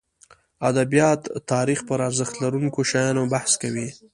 ادبیات 0.69 1.21
تاریخ 1.51 1.79
پرارزښت 1.89 2.33
لرونکو 2.43 2.81
شیانو 2.89 3.23
بحث 3.33 3.51
کوي. 3.61 3.87